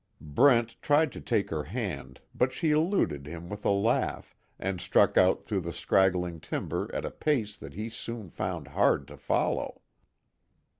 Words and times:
Brent 0.19 0.81
tried 0.81 1.11
to 1.11 1.21
take 1.21 1.51
her 1.51 1.65
hand, 1.65 2.21
but 2.33 2.51
she 2.51 2.71
eluded 2.71 3.27
him 3.27 3.49
with 3.49 3.63
a 3.63 3.69
laugh, 3.69 4.35
and 4.57 4.81
struck 4.81 5.15
out 5.15 5.43
through 5.43 5.59
the 5.61 5.71
scraggling 5.71 6.39
timber 6.39 6.89
at 6.91 7.05
a 7.05 7.11
pace 7.11 7.55
that 7.59 7.75
he 7.75 7.87
soon 7.87 8.31
found 8.31 8.69
hard 8.69 9.07
to 9.09 9.15
follow. 9.15 9.81